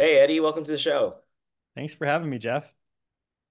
[0.00, 1.16] Hey, Eddie, welcome to the show.
[1.74, 2.74] Thanks for having me, Jeff.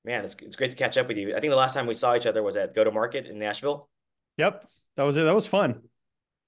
[0.04, 1.36] Man, it's, it's great to catch up with you.
[1.36, 3.38] I think the last time we saw each other was at Go to Market in
[3.38, 3.88] Nashville.
[4.38, 4.68] Yep,
[4.98, 5.26] that was it.
[5.26, 5.84] That was fun.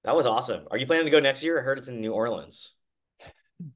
[0.03, 0.65] That was awesome.
[0.71, 1.59] Are you planning to go next year?
[1.59, 2.73] I heard it's in New Orleans.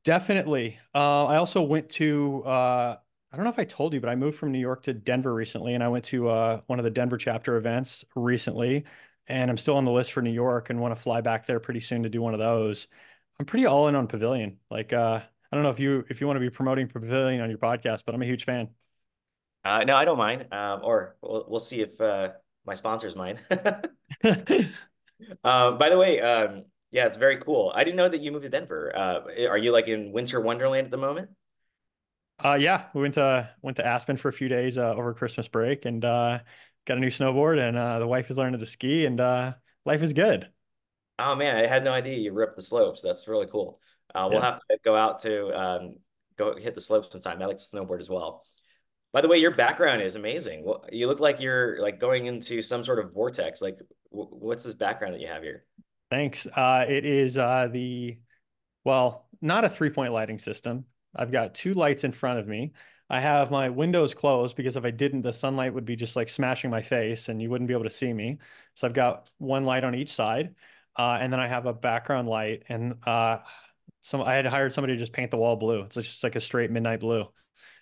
[0.04, 0.80] Definitely.
[0.96, 2.96] Uh, I also went to, uh,
[3.32, 5.32] I don't know if I told you, but I moved from New York to Denver
[5.32, 8.86] recently, and I went to uh, one of the Denver chapter events recently,
[9.28, 11.60] and I'm still on the list for New York and want to fly back there
[11.60, 12.88] pretty soon to do one of those.
[13.40, 14.58] I'm pretty all in on Pavilion.
[14.72, 15.20] Like, uh,
[15.56, 18.04] I don't know if you if you want to be promoting Pavilion on your podcast,
[18.06, 18.68] but I'm a huge fan.
[19.64, 20.54] Uh, no, I don't mind.
[20.54, 22.32] Um, or we'll, we'll see if uh,
[22.66, 23.40] my sponsors mind.
[25.46, 27.72] Um, by the way, um, yeah, it's very cool.
[27.74, 28.92] I didn't know that you moved to Denver.
[28.94, 31.30] Uh, are you like in winter wonderland at the moment?
[32.44, 35.48] Uh, yeah, we went to went to Aspen for a few days uh, over Christmas
[35.48, 36.40] break and uh,
[36.84, 39.54] got a new snowboard, and uh, the wife is learning to ski, and uh,
[39.86, 40.50] life is good.
[41.18, 43.02] Oh man, I had no idea you ripped the slopes.
[43.02, 43.80] That's really cool.
[44.16, 44.46] Uh, we'll Yeah.
[44.46, 45.96] have to go out to um,
[46.38, 47.42] go hit the slopes sometime.
[47.42, 48.44] I like to snowboard as well.
[49.12, 50.66] By the way, your background is amazing.
[50.66, 53.62] Well, you look like you're like going into some sort of vortex.
[53.62, 53.78] Like,
[54.10, 55.66] what's this background that you have here?
[56.10, 56.48] Thanks.
[56.48, 58.18] Uh, it is uh, the
[58.84, 60.86] well, not a three point lighting system.
[61.16, 62.74] I've got two lights in front of me.
[63.10, 66.28] I have my windows closed because if I didn't, the sunlight would be just like
[66.28, 68.40] smashing my face and you wouldn't be able to see me.
[68.74, 70.56] So I've got one light on each side.
[70.98, 73.40] Uh, and then I have a background light and uh,
[74.06, 75.82] some I had hired somebody to just paint the wall blue.
[75.82, 77.26] It's just like a straight midnight blue.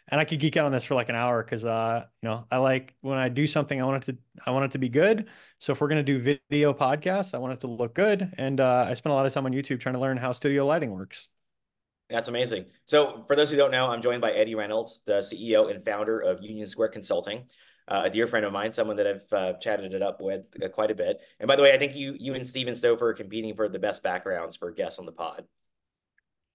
[0.07, 2.45] And I could geek out on this for like an hour because uh, you know,
[2.49, 4.87] I like when I do something, I want it to I want it to be
[4.87, 5.27] good.
[5.59, 8.33] So if we're gonna do video podcasts, I want it to look good.
[8.37, 10.65] And uh, I spent a lot of time on YouTube trying to learn how studio
[10.65, 11.27] lighting works.
[12.09, 12.65] That's amazing.
[12.85, 16.19] So, for those who don't know, I'm joined by Eddie Reynolds, the CEO and founder
[16.19, 17.43] of Union Square Consulting,
[17.87, 20.69] uh, a dear friend of mine, someone that I've uh, chatted it up with uh,
[20.69, 21.21] quite a bit.
[21.39, 23.79] And by the way, I think you you and Steven Stouffer are competing for the
[23.79, 25.45] best backgrounds for guests on the pod.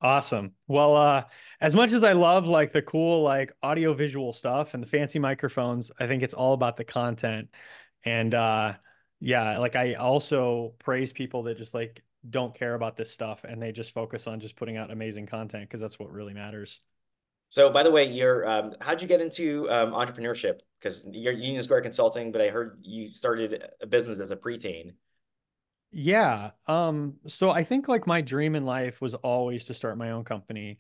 [0.01, 0.53] Awesome.
[0.69, 1.25] Well, uh,
[1.61, 5.19] as much as I love like the cool like audio visual stuff and the fancy
[5.19, 7.49] microphones, I think it's all about the content.
[8.05, 8.75] And uh
[9.21, 13.61] yeah, like I also praise people that just like don't care about this stuff and
[13.61, 16.81] they just focus on just putting out amazing content because that's what really matters.
[17.49, 20.61] So, by the way, you're um, how'd you get into um, entrepreneurship?
[20.79, 24.93] Because you're Union Square Consulting, but I heard you started a business as a preteen.
[25.91, 26.51] Yeah.
[26.67, 30.25] Um, so I think like my dream in life was always to start my own
[30.25, 30.79] company.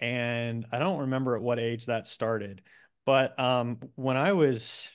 [0.00, 2.62] And I don't remember at what age that started.
[3.04, 4.90] But um when I was,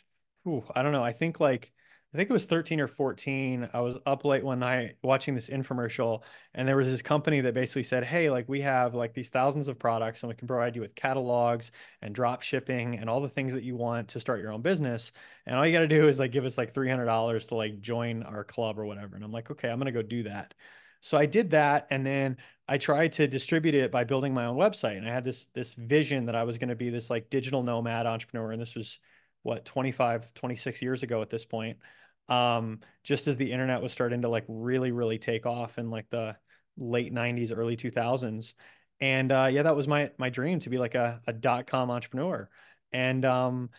[0.75, 1.71] I don't know, I think like
[2.13, 3.69] I think it was 13 or 14.
[3.73, 6.23] I was up late one night watching this infomercial,
[6.53, 9.69] and there was this company that basically said, Hey, like we have like these thousands
[9.69, 13.29] of products and we can provide you with catalogs and drop shipping and all the
[13.29, 15.13] things that you want to start your own business.
[15.45, 18.23] And all you got to do is like give us like $300 to like join
[18.23, 19.15] our club or whatever.
[19.15, 20.53] And I'm like, okay, I'm going to go do that.
[20.99, 21.87] So I did that.
[21.91, 24.97] And then I tried to distribute it by building my own website.
[24.97, 27.63] And I had this, this vision that I was going to be this like digital
[27.63, 28.51] nomad entrepreneur.
[28.51, 28.99] And this was
[29.43, 31.77] what, 25, 26 years ago at this point.
[32.29, 36.09] Um, just as the internet was starting to like really, really take off in like
[36.09, 36.37] the
[36.77, 38.53] late 90s, early 2000s.
[38.99, 41.89] And uh, yeah, that was my my dream to be like a, a dot com
[41.89, 42.49] entrepreneur.
[42.93, 43.69] And um,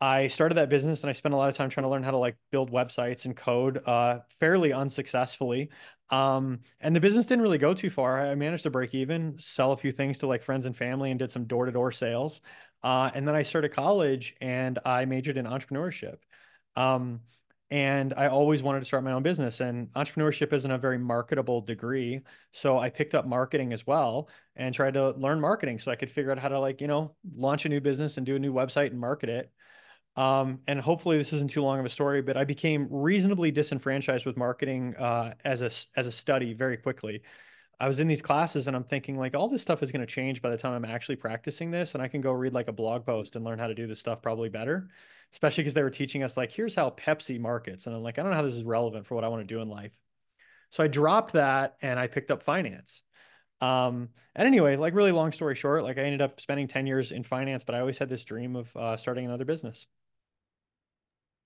[0.00, 2.12] I started that business and I spent a lot of time trying to learn how
[2.12, 5.70] to like build websites and code uh, fairly unsuccessfully.
[6.10, 8.24] Um, and the business didn't really go too far.
[8.24, 11.18] I managed to break even, sell a few things to like friends and family, and
[11.18, 12.40] did some door to door sales.
[12.82, 16.18] Uh, and then I started college and I majored in entrepreneurship.
[16.76, 17.20] Um,
[17.70, 21.60] and I always wanted to start my own business, and entrepreneurship isn't a very marketable
[21.60, 22.22] degree.
[22.50, 26.10] So I picked up marketing as well and tried to learn marketing so I could
[26.10, 28.54] figure out how to like, you know, launch a new business and do a new
[28.54, 29.52] website and market it
[30.18, 34.26] um, and hopefully this isn't too long of a story, but I became reasonably disenfranchised
[34.26, 37.22] with marketing uh, as a as a study very quickly.
[37.80, 40.12] I was in these classes and I'm thinking like all this stuff is going to
[40.12, 42.72] change by the time I'm actually practicing this, and I can go read like a
[42.72, 44.88] blog post and learn how to do this stuff probably better.
[45.32, 48.22] Especially because they were teaching us like here's how Pepsi markets, and I'm like I
[48.22, 49.92] don't know how this is relevant for what I want to do in life.
[50.70, 53.02] So I dropped that and I picked up finance.
[53.60, 57.10] Um, and anyway, like really long story short, like I ended up spending 10 years
[57.10, 59.86] in finance, but I always had this dream of uh, starting another business.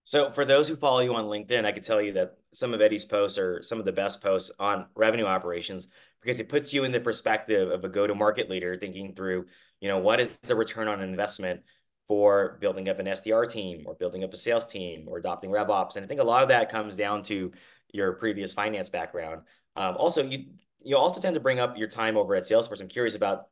[0.05, 2.81] So, for those who follow you on LinkedIn, I could tell you that some of
[2.81, 5.87] Eddie's posts are some of the best posts on revenue operations
[6.22, 9.46] because it puts you in the perspective of a go-to-market leader thinking through,
[9.80, 11.62] you know, what is the return on investment
[12.08, 15.96] for building up an SDR team or building up a sales team or adopting RevOps.
[15.96, 17.52] And I think a lot of that comes down to
[17.92, 19.42] your previous finance background.
[19.76, 20.46] Um, also, you
[20.84, 22.80] you also tend to bring up your time over at Salesforce.
[22.80, 23.46] I'm curious about,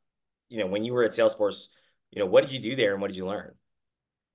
[0.49, 1.69] you know, when you were at Salesforce,
[2.11, 3.55] you know, what did you do there and what did you learn?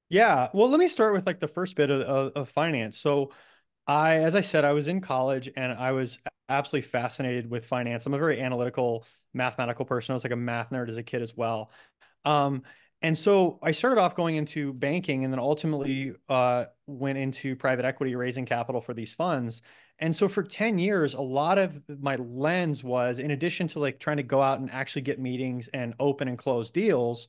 [0.09, 2.97] Yeah, well, let me start with like the first bit of, of, of finance.
[2.97, 3.31] So
[3.87, 6.17] I, as I said, I was in college and I was
[6.49, 8.05] absolutely fascinated with finance.
[8.05, 10.13] I'm a very analytical, mathematical person.
[10.13, 11.71] I was like a math nerd as a kid as well.
[12.23, 12.63] Um,
[13.01, 17.85] and so I started off going into banking and then ultimately uh, went into private
[17.85, 19.61] equity, raising capital for these funds.
[19.99, 23.99] And so for 10 years, a lot of my lens was in addition to like
[23.99, 27.27] trying to go out and actually get meetings and open and close deals,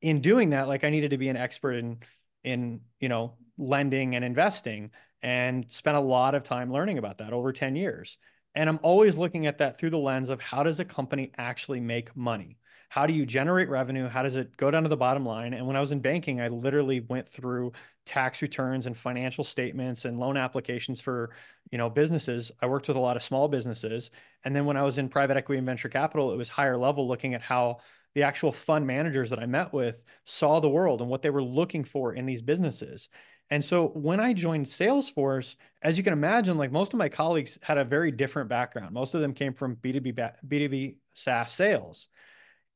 [0.00, 1.98] in doing that, like I needed to be an expert in
[2.44, 4.92] in, you know, lending and investing
[5.22, 8.18] and spent a lot of time learning about that over 10 years.
[8.54, 11.80] And I'm always looking at that through the lens of how does a company actually
[11.80, 12.58] make money?
[12.88, 14.08] How do you generate revenue?
[14.08, 15.52] How does it go down to the bottom line?
[15.52, 17.72] And when I was in banking, I literally went through
[18.06, 21.30] tax returns and financial statements and loan applications for,
[21.70, 22.50] you know, businesses.
[22.62, 24.10] I worked with a lot of small businesses.
[24.44, 27.06] And then when I was in private equity and venture capital, it was higher level
[27.06, 27.78] looking at how
[28.14, 31.42] the actual fund managers that I met with saw the world and what they were
[31.42, 33.10] looking for in these businesses.
[33.50, 37.58] And so when I joined Salesforce, as you can imagine, like most of my colleagues
[37.62, 38.92] had a very different background.
[38.92, 42.08] Most of them came from B2B B2B SaaS sales.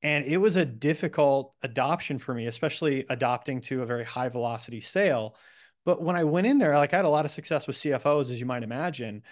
[0.02, 4.80] And it was a difficult adoption for me, especially adopting to a very high velocity
[4.80, 5.36] sale.
[5.84, 8.30] But when I went in there, like I had a lot of success with CFOs,
[8.30, 9.22] as you might imagine.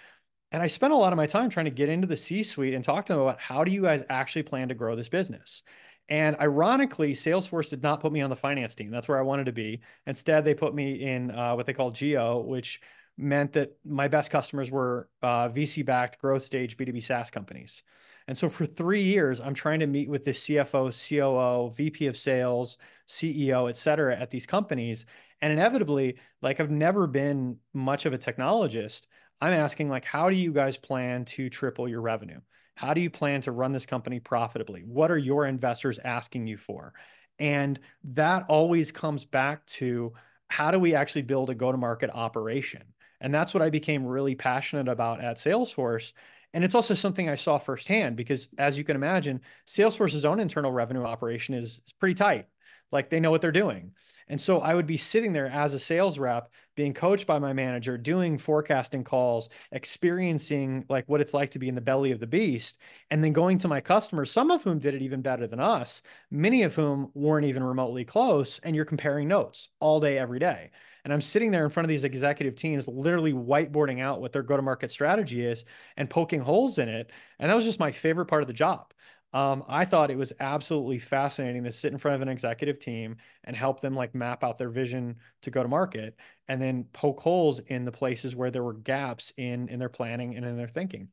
[0.51, 2.73] And I spent a lot of my time trying to get into the C suite
[2.73, 5.63] and talk to them about how do you guys actually plan to grow this business?
[6.11, 8.91] And ironically, Salesforce did not put me on the finance team.
[8.91, 9.79] That's where I wanted to be.
[10.05, 12.81] Instead, they put me in uh, what they call Geo, which
[13.17, 17.81] meant that my best customers were uh, VC backed growth stage B2B SaaS companies.
[18.27, 22.17] And so for three years, I'm trying to meet with the CFO, COO, VP of
[22.17, 22.77] sales,
[23.07, 25.05] CEO, et cetera, at these companies.
[25.41, 29.07] And inevitably, like I've never been much of a technologist.
[29.39, 32.41] I'm asking, like, how do you guys plan to triple your revenue?
[32.81, 34.81] How do you plan to run this company profitably?
[34.81, 36.93] What are your investors asking you for?
[37.37, 40.13] And that always comes back to
[40.47, 42.81] how do we actually build a go to market operation?
[43.19, 46.13] And that's what I became really passionate about at Salesforce.
[46.55, 50.71] And it's also something I saw firsthand because, as you can imagine, Salesforce's own internal
[50.71, 52.47] revenue operation is, is pretty tight.
[52.91, 53.93] Like they know what they're doing.
[54.27, 57.51] And so I would be sitting there as a sales rep, being coached by my
[57.51, 62.19] manager, doing forecasting calls, experiencing like what it's like to be in the belly of
[62.19, 62.79] the beast,
[63.09, 66.01] and then going to my customers, some of whom did it even better than us,
[66.29, 68.59] many of whom weren't even remotely close.
[68.63, 70.71] And you're comparing notes all day, every day.
[71.03, 74.43] And I'm sitting there in front of these executive teams, literally whiteboarding out what their
[74.43, 75.65] go to market strategy is
[75.97, 77.11] and poking holes in it.
[77.39, 78.93] And that was just my favorite part of the job.
[79.33, 83.15] Um, I thought it was absolutely fascinating to sit in front of an executive team
[83.45, 86.17] and help them like map out their vision to go to market
[86.49, 90.35] and then poke holes in the places where there were gaps in in their planning
[90.35, 91.07] and in their thinking.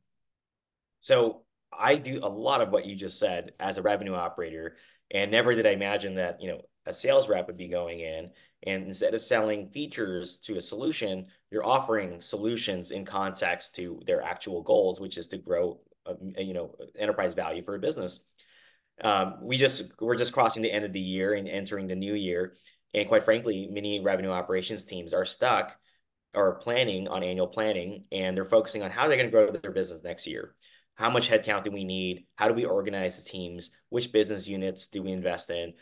[0.99, 4.75] So I do a lot of what you just said as a revenue operator,
[5.11, 8.31] and never did I imagine that you know a sales rep would be going in
[8.63, 14.21] and instead of selling features to a solution, you're offering solutions in context to their
[14.21, 15.79] actual goals, which is to grow
[16.37, 18.19] you know enterprise value for a business.
[19.01, 22.13] Um, we just we're just crossing the end of the year and entering the new
[22.13, 22.55] year,
[22.93, 25.77] and quite frankly, many revenue operations teams are stuck
[26.33, 29.71] or planning on annual planning, and they're focusing on how they're going to grow their
[29.71, 30.55] business next year.
[30.95, 32.25] How much headcount do we need?
[32.35, 33.71] How do we organize the teams?
[33.87, 35.73] Which business units do we invest in?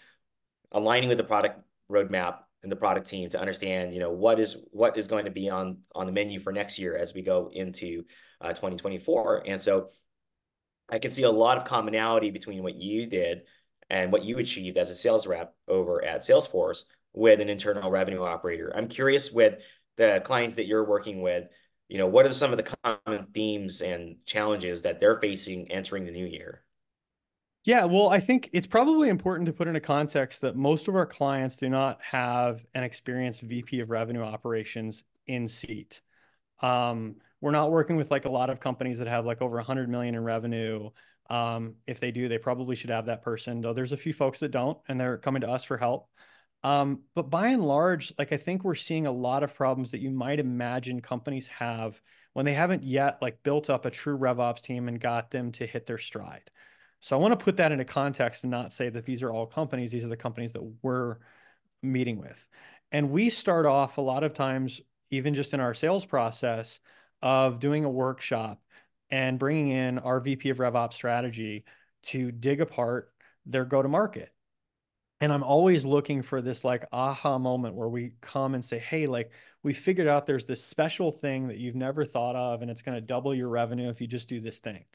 [0.72, 1.60] Aligning with the product
[1.92, 5.32] roadmap and the product team to understand, you know, what is what is going to
[5.32, 8.04] be on on the menu for next year as we go into
[8.42, 9.44] uh, 2024.
[9.48, 9.90] And so
[10.90, 13.44] I can see a lot of commonality between what you did
[13.90, 18.24] and what you achieved as a sales rep over at Salesforce with an internal revenue
[18.24, 18.72] operator.
[18.76, 19.62] I'm curious with
[19.98, 21.48] the clients that you're working with,
[21.88, 26.06] you know, what are some of the common themes and challenges that they're facing entering
[26.06, 26.64] the new year?
[27.64, 31.06] Yeah, well, I think it's probably important to put into context that most of our
[31.06, 36.02] clients do not have an experienced VP of revenue operations in seat.
[36.62, 39.90] Um, we're not working with like a lot of companies that have like over 100
[39.90, 40.90] million in revenue.
[41.30, 44.40] Um, if they do, they probably should have that person, though there's a few folks
[44.40, 46.10] that don't, and they're coming to us for help.
[46.64, 50.02] Um, but by and large, like I think we're seeing a lot of problems that
[50.02, 52.02] you might imagine companies have
[52.34, 55.66] when they haven't yet like built up a true RevOps team and got them to
[55.66, 56.50] hit their stride.
[57.00, 59.46] So I want to put that into context and not say that these are all
[59.46, 59.92] companies.
[59.92, 61.18] These are the companies that we're
[61.84, 62.48] meeting with.
[62.92, 66.80] And we start off a lot of times, even just in our sales process,
[67.22, 68.62] of doing a workshop
[69.10, 71.66] and bringing in our VP of RevOps strategy
[72.04, 73.12] to dig apart
[73.46, 74.32] their go to market.
[75.20, 79.08] And I'm always looking for this like aha moment where we come and say, hey,
[79.08, 79.32] like
[79.64, 82.96] we figured out there's this special thing that you've never thought of, and it's going
[82.96, 84.86] to double your revenue if you just do this thing.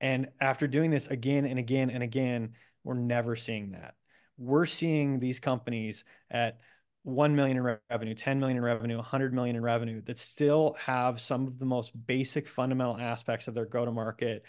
[0.00, 2.52] And after doing this again and again and again,
[2.84, 3.94] we're never seeing that.
[4.36, 6.58] We're seeing these companies at
[7.04, 11.20] 1 million in revenue, 10 million in revenue, 100 million in revenue that still have
[11.20, 14.44] some of the most basic fundamental aspects of their go to market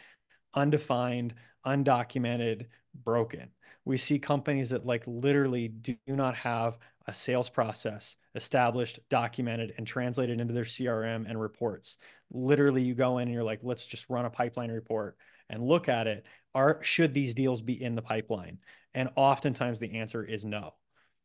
[0.54, 1.34] undefined,
[1.66, 2.68] undocumented,
[3.04, 3.50] broken.
[3.86, 9.86] We see companies that like literally do not have a sales process established, documented, and
[9.86, 11.98] translated into their CRM and reports.
[12.32, 15.18] Literally, you go in and you're like, let's just run a pipeline report
[15.50, 16.26] and look at it.
[16.56, 18.60] Are should these deals be in the pipeline?
[18.94, 20.76] And oftentimes the answer is no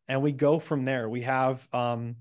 [0.09, 1.09] and we go from there.
[1.09, 2.17] We have um,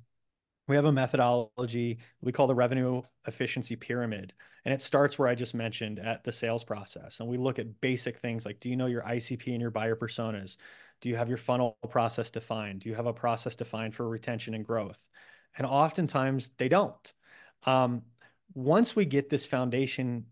[0.67, 4.33] we have a methodology we call the revenue efficiency pyramid,
[4.65, 7.19] and it starts where I just mentioned at the sales process.
[7.19, 9.95] And we look at basic things like, do you know your ICP and your buyer
[9.95, 10.57] personas?
[10.99, 12.81] Do you have your funnel process defined?
[12.81, 15.07] Do you have a process defined for retention and growth?
[15.57, 17.13] And oftentimes they don't.
[17.63, 18.03] Um,
[18.53, 20.25] once we get this foundation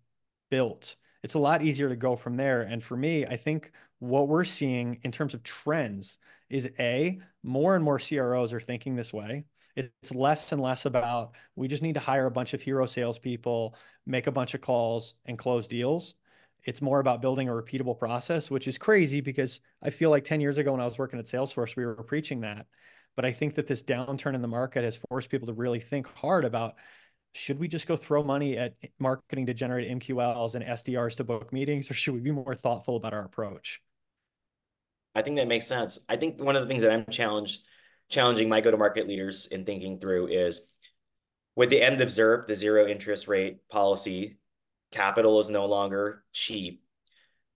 [0.49, 2.61] built, it's a lot easier to go from there.
[2.61, 6.17] And for me, I think what we're seeing in terms of trends
[6.49, 9.45] is A, more and more CROs are thinking this way.
[9.75, 13.75] It's less and less about we just need to hire a bunch of hero salespeople,
[14.05, 16.13] make a bunch of calls, and close deals.
[16.63, 20.41] It's more about building a repeatable process, which is crazy because I feel like 10
[20.41, 22.65] years ago when I was working at Salesforce, we were preaching that.
[23.15, 26.07] But I think that this downturn in the market has forced people to really think
[26.07, 26.75] hard about
[27.33, 31.51] should we just go throw money at marketing to generate MQLs and SDRs to book
[31.51, 33.81] meetings, or should we be more thoughtful about our approach?
[35.15, 35.99] I think that makes sense.
[36.09, 37.63] I think one of the things that I'm challenged
[38.09, 40.61] challenging my go-to-market leaders in thinking through is
[41.55, 44.37] with the end of ZIRP, the zero interest rate policy,
[44.91, 46.83] capital is no longer cheap.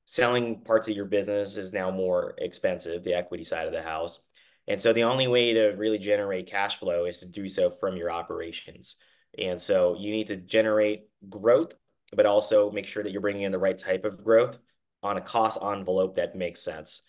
[0.06, 4.22] Selling parts of your business is now more expensive, the equity side of the house.
[4.68, 7.96] And so the only way to really generate cash flow is to do so from
[7.96, 8.96] your operations.
[9.38, 11.76] And so you need to generate growth,
[12.14, 14.58] but also make sure that you're bringing in the right type of growth
[15.04, 17.04] on a cost envelope that makes sense.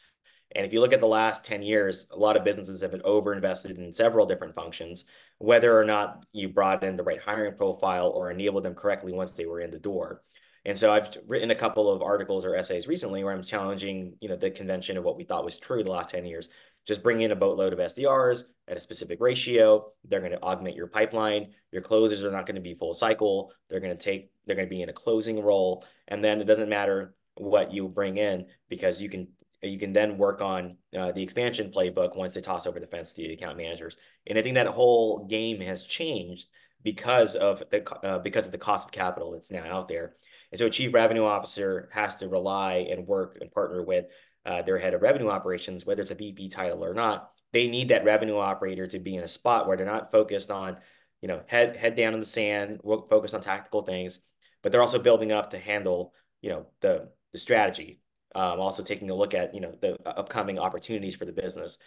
[0.52, 3.00] And if you look at the last 10 years, a lot of businesses have been
[3.02, 5.04] overinvested in several different functions,
[5.38, 9.32] whether or not you brought in the right hiring profile or enabled them correctly once
[9.32, 10.22] they were in the door.
[10.64, 14.28] And so I've written a couple of articles or essays recently where I'm challenging, you
[14.28, 16.50] know, the convention of what we thought was true the last 10 years.
[16.86, 19.92] Just bring in a boatload of SDRs at a specific ratio.
[20.04, 21.52] They're going to augment your pipeline.
[21.72, 23.52] Your closers are not going to be full cycle.
[23.68, 25.84] They're going to take, they're going to be in a closing role.
[26.08, 29.28] And then it doesn't matter what you bring in because you can
[29.62, 33.12] you can then work on uh, the expansion playbook once they toss over the fence
[33.12, 33.96] to the account managers.
[34.26, 36.48] And I think that whole game has changed
[36.82, 40.14] because of the uh, because of the cost of capital that's now out there.
[40.50, 44.06] And so a chief revenue officer has to rely and work and partner with
[44.46, 47.30] uh, their head of revenue operations, whether it's a VP title or not.
[47.52, 50.78] They need that revenue operator to be in a spot where they're not focused on,
[51.20, 54.20] you know, head head down in the sand, focused on tactical things,
[54.62, 58.00] but they're also building up to handle, you know, the the strategy
[58.34, 61.78] um, also taking a look at you know the upcoming opportunities for the business.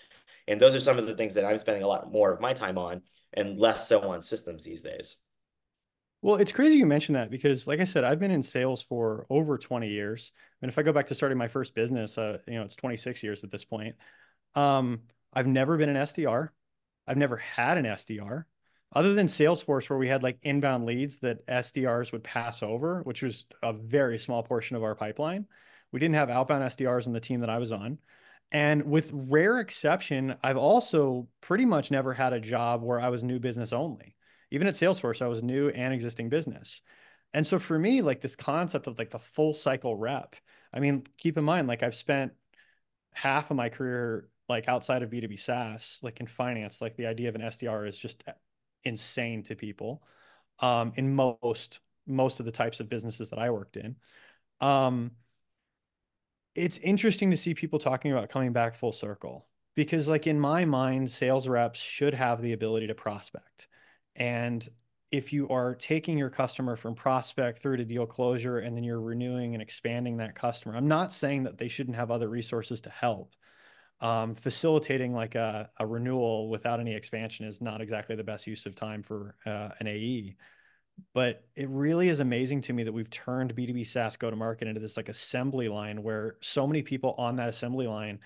[0.47, 2.53] And those are some of the things that i'm spending a lot more of my
[2.53, 3.01] time on
[3.33, 5.17] and less so on systems these days.
[6.21, 9.25] Well it's crazy you mentioned that because like i said i've been in sales for
[9.29, 10.31] over 20 years.
[10.61, 13.23] And if i go back to starting my first business uh, you know it's 26
[13.23, 13.95] years at this point.
[14.55, 15.01] Um,
[15.33, 16.49] i've never been an sdr
[17.07, 18.43] i've never had an sdr
[18.95, 23.23] other than Salesforce, where we had like inbound leads that SDRs would pass over, which
[23.23, 25.47] was a very small portion of our pipeline.
[25.93, 27.99] We didn't have outbound SDRs on the team that I was on.
[28.51, 33.23] And with rare exception, I've also pretty much never had a job where I was
[33.23, 34.15] new business only.
[34.51, 36.81] Even at Salesforce, I was new and existing business.
[37.33, 40.35] And so for me, like this concept of like the full cycle rep,
[40.73, 42.33] I mean, keep in mind, like I've spent
[43.13, 47.29] half of my career like outside of B2B SaaS, like in finance, like the idea
[47.29, 48.23] of an SDR is just
[48.83, 50.03] insane to people
[50.59, 53.95] um, in most most of the types of businesses that I worked in.
[54.59, 55.11] Um,
[56.55, 59.45] it's interesting to see people talking about coming back full circle
[59.75, 63.67] because like in my mind sales reps should have the ability to prospect.
[64.15, 64.67] And
[65.11, 68.99] if you are taking your customer from prospect through to deal closure and then you're
[68.99, 72.89] renewing and expanding that customer i'm not saying that they shouldn't have other resources to
[72.89, 73.33] help.
[74.01, 78.65] Um, facilitating like a, a, renewal without any expansion is not exactly the best use
[78.65, 80.35] of time for uh, an ae
[81.13, 84.67] but it really is amazing to me that we've turned B2B SaaS go to market
[84.67, 88.19] into this like assembly line where so many people on that assembly line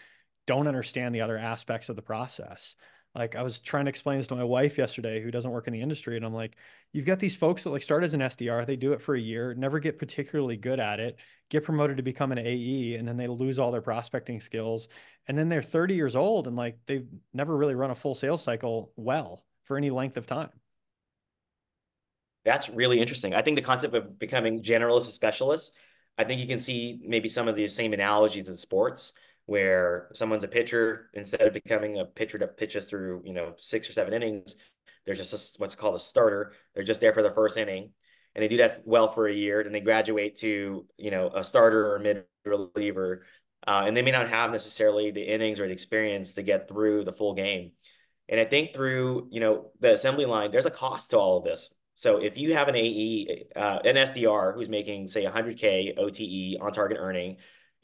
[0.45, 2.75] don't understand the other aspects of the process.
[3.15, 5.73] Like I was trying to explain this to my wife yesterday who doesn't work in
[5.73, 6.55] the industry and I'm like
[6.93, 9.19] you've got these folks that like start as an SDR, they do it for a
[9.19, 11.17] year, never get particularly good at it,
[11.49, 14.87] get promoted to become an AE and then they lose all their prospecting skills
[15.27, 18.41] and then they're 30 years old and like they've never really run a full sales
[18.41, 20.49] cycle well for any length of time.
[22.47, 23.33] That's really interesting.
[23.33, 25.77] I think the concept of becoming generalist specialists,
[26.17, 29.11] I think you can see maybe some of the same analogies in sports
[29.47, 33.89] where someone's a pitcher instead of becoming a pitcher that pitches through you know six
[33.89, 34.55] or seven innings,
[35.05, 36.53] they're just a, what's called a starter.
[36.73, 37.91] They're just there for the first inning,
[38.33, 39.61] and they do that well for a year.
[39.61, 43.25] Then they graduate to you know a starter or mid reliever,
[43.67, 47.03] uh, and they may not have necessarily the innings or the experience to get through
[47.03, 47.73] the full game.
[48.29, 51.43] And I think through you know the assembly line, there's a cost to all of
[51.43, 51.73] this.
[51.97, 56.71] So if you have an AE, uh, an SDR who's making say 100k OTE on
[56.71, 57.37] target earning,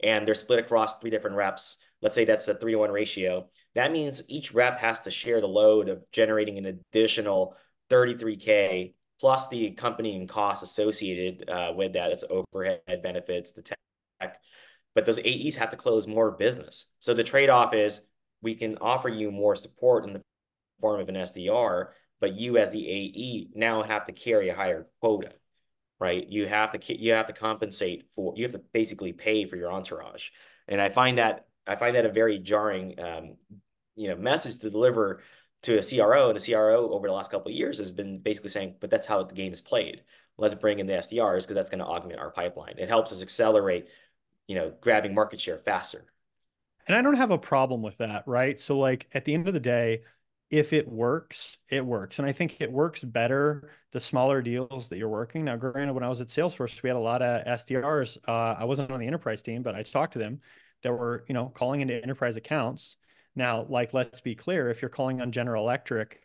[0.04, 3.48] and they're split across three different reps, let's say that's a three to one ratio.
[3.74, 7.56] That means each rep has to share the load of generating an additional
[7.90, 12.12] 33k plus the accompanying costs associated uh, with that.
[12.12, 14.38] It's overhead benefits, the tech.
[14.94, 16.86] But those AEs have to close more business.
[17.00, 18.02] So the trade off is
[18.42, 20.22] we can offer you more support in the
[20.80, 21.88] form of an SDR,
[22.24, 25.34] but you as the AE now have to carry a higher quota,
[26.00, 26.26] right?
[26.26, 29.70] You have to you have to compensate for you have to basically pay for your
[29.70, 30.30] entourage,
[30.66, 33.36] and I find that I find that a very jarring, um,
[33.94, 35.20] you know, message to deliver
[35.64, 36.30] to a CRO.
[36.30, 39.04] And the CRO over the last couple of years has been basically saying, "But that's
[39.04, 40.02] how the game is played.
[40.38, 42.78] Let's bring in the SDRs because that's going to augment our pipeline.
[42.78, 43.90] It helps us accelerate,
[44.46, 46.06] you know, grabbing market share faster."
[46.88, 48.58] And I don't have a problem with that, right?
[48.58, 50.04] So like at the end of the day,
[50.50, 52.18] if it works, it works.
[52.18, 55.44] And I think it works better the smaller deals that you're working.
[55.44, 58.18] Now, granted, when I was at Salesforce, we had a lot of SDRs.
[58.28, 60.40] Uh, I wasn't on the enterprise team, but I talked to them
[60.82, 62.96] that were, you know, calling into enterprise accounts.
[63.34, 66.24] Now, like, let's be clear, if you're calling on General Electric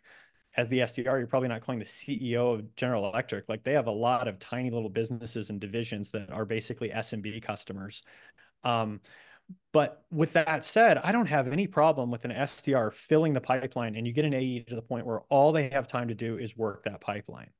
[0.56, 3.48] as the SDR, you're probably not calling the CEO of General Electric.
[3.48, 7.42] Like they have a lot of tiny little businesses and divisions that are basically SMB
[7.42, 8.02] customers.
[8.64, 9.00] Um,
[9.72, 13.94] but with that said, I don't have any problem with an SDR filling the pipeline
[13.96, 16.36] and you get an AE to the point where all they have time to do
[16.36, 17.50] is work that pipeline.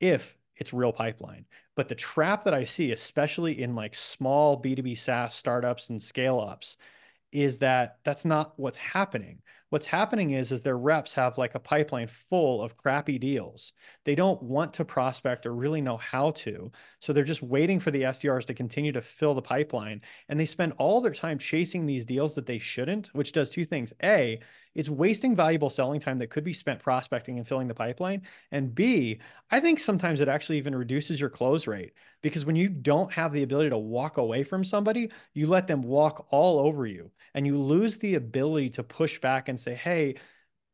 [0.00, 1.44] If it's real pipeline.
[1.76, 6.40] But the trap that I see, especially in like small B2B SaaS startups and scale
[6.40, 6.76] ups,
[7.32, 9.40] is that that's not what's happening.
[9.72, 13.72] What's happening is, is their reps have like a pipeline full of crappy deals.
[14.04, 16.70] They don't want to prospect or really know how to.
[17.00, 20.02] So they're just waiting for the SDRs to continue to fill the pipeline.
[20.28, 23.64] And they spend all their time chasing these deals that they shouldn't, which does two
[23.64, 23.94] things.
[24.02, 24.40] A,
[24.74, 28.22] it's wasting valuable selling time that could be spent prospecting and filling the pipeline.
[28.50, 29.20] And B,
[29.50, 31.92] I think sometimes it actually even reduces your close rate
[32.22, 35.82] because when you don't have the ability to walk away from somebody, you let them
[35.82, 40.16] walk all over you and you lose the ability to push back and say, hey,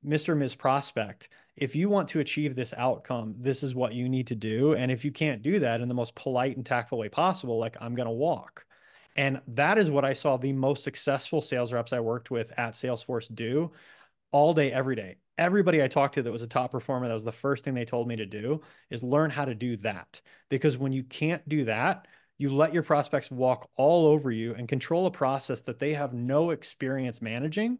[0.06, 0.36] Mr.
[0.36, 0.54] Ms.
[0.54, 4.74] Prospect, if you want to achieve this outcome, this is what you need to do.
[4.74, 7.76] And if you can't do that in the most polite and tactful way possible, like
[7.80, 8.64] I'm going to walk.
[9.16, 12.74] And that is what I saw the most successful sales reps I worked with at
[12.74, 13.72] Salesforce do
[14.30, 15.16] all day, every day.
[15.36, 17.84] Everybody I talked to that was a top performer, that was the first thing they
[17.84, 20.20] told me to do is learn how to do that.
[20.48, 22.06] Because when you can't do that,
[22.38, 26.12] you let your prospects walk all over you and control a process that they have
[26.12, 27.78] no experience managing.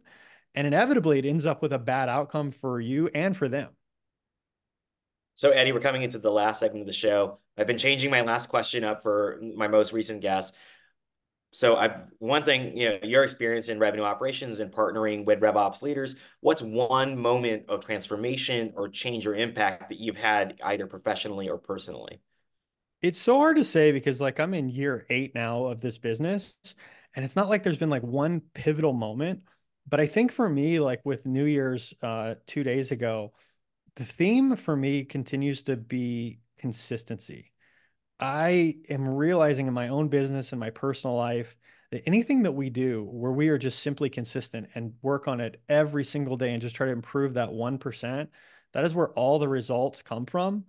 [0.55, 3.69] And inevitably, it ends up with a bad outcome for you and for them.
[5.35, 7.39] So, Eddie, we're coming into the last segment of the show.
[7.57, 10.55] I've been changing my last question up for my most recent guest
[11.51, 15.81] so I one thing, you know, your experience in revenue operations and partnering with RevOps
[15.81, 21.49] leaders, what's one moment of transformation or change or impact that you've had either professionally
[21.49, 22.21] or personally?
[23.01, 26.57] It's so hard to say because like I'm in year 8 now of this business
[27.15, 29.41] and it's not like there's been like one pivotal moment,
[29.89, 33.33] but I think for me like with New Year's uh 2 days ago,
[33.95, 37.51] the theme for me continues to be consistency
[38.19, 41.55] I am realizing in my own business and my personal life
[41.91, 45.61] that anything that we do where we are just simply consistent and work on it
[45.69, 48.29] every single day and just try to improve that 1%,
[48.73, 50.65] that is where all the results come from.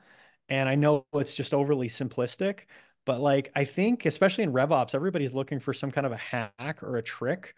[0.48, 2.60] And I know it's just overly simplistic,
[3.06, 6.82] but like I think, especially in RevOps, everybody's looking for some kind of a hack
[6.82, 7.54] or a trick.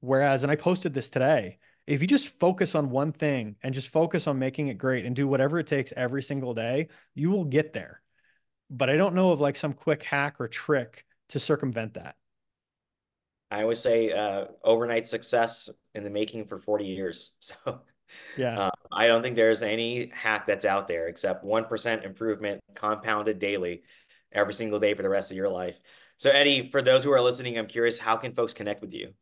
[0.00, 3.88] Whereas, and I posted this today, if you just focus on one thing and just
[3.88, 7.44] focus on making it great and do whatever it takes every single day, you will
[7.44, 8.02] get there
[8.70, 12.16] but I don't know of like some quick hack or trick to circumvent that.
[13.50, 17.32] I always say uh, overnight success in the making for 40 years.
[17.40, 17.82] So
[18.38, 23.38] yeah, uh, I don't think there's any hack that's out there except 1% improvement compounded
[23.38, 23.82] daily
[24.32, 25.78] every single day for the rest of your life.
[26.16, 29.12] So Eddie, for those who are listening, I'm curious, how can folks connect with you?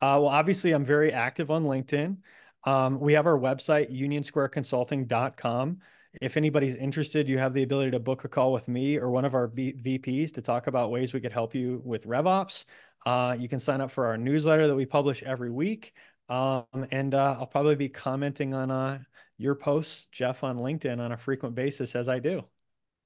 [0.00, 2.16] Uh, well, obviously I'm very active on LinkedIn.
[2.64, 5.78] Um, we have our website, unionsquareconsulting.com
[6.20, 9.24] if anybody's interested, you have the ability to book a call with me or one
[9.24, 12.64] of our B- VPs to talk about ways we could help you with RevOps.
[13.06, 15.92] Uh, you can sign up for our newsletter that we publish every week.
[16.28, 18.98] Um, and uh, I'll probably be commenting on uh,
[19.36, 22.42] your posts, Jeff, on LinkedIn on a frequent basis as I do.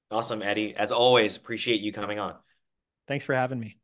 [0.09, 0.75] Awesome, Eddie.
[0.75, 2.35] As always, appreciate you coming on.
[3.07, 3.77] Thanks for having me.